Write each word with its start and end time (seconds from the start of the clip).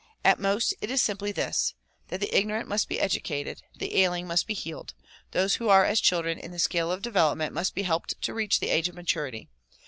At 0.25 0.39
most 0.39 0.73
it 0.81 0.89
is 0.89 0.99
simply 0.99 1.31
this; 1.31 1.75
that 2.07 2.19
the 2.19 2.35
ignorant 2.35 2.67
must 2.67 2.89
be 2.89 2.99
educated, 2.99 3.61
the 3.77 3.95
ailing 3.99 4.25
must 4.25 4.47
be 4.47 4.55
healed, 4.55 4.95
those 5.29 5.57
who 5.57 5.69
are 5.69 5.85
as 5.85 6.01
children 6.01 6.37
DISCOURSES 6.39 6.41
DELIVERED 6.41 6.41
IN 6.41 6.41
NEW 6.41 6.41
YORK 6.41 6.41
117 6.41 6.45
in 6.45 6.51
the 6.51 6.59
scale 6.59 6.91
of 6.91 7.01
development 7.43 7.53
must 7.53 7.75
be 7.75 7.83
helped 7.83 8.19
to 8.23 8.33
reach 8.33 8.59
the 8.59 8.69
age 8.71 8.89
of 8.89 8.95
maturity. 8.95 9.47